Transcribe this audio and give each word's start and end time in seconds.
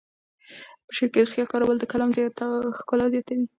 په 0.85 0.91
شعر 0.97 1.09
کې 1.13 1.19
د 1.23 1.27
خیال 1.31 1.47
کارول 1.53 1.77
د 1.79 1.85
کلام 1.91 2.09
ښکلا 2.77 3.05
زیاتوي. 3.13 3.45